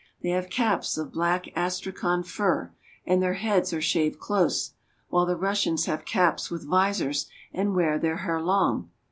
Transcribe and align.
They 0.23 0.29
have 0.31 0.49
caps 0.49 0.97
of 0.97 1.11
black 1.13 1.45
astrakhan 1.55 2.23
fur, 2.23 2.73
and 3.05 3.21
their 3.21 3.35
heads 3.35 3.71
are 3.71 3.83
shaved 3.83 4.17
close; 4.17 4.73
while 5.09 5.27
the 5.27 5.35
Russians 5.37 5.85
have 5.85 6.05
caps 6.05 6.49
with 6.49 6.65
visors, 6.67 7.29
and 7.53 7.75
wear 7.75 7.99
their 7.99 8.17
hair 8.17 8.41
long. 8.41 8.89